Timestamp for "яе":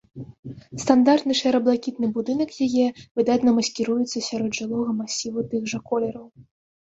2.67-2.87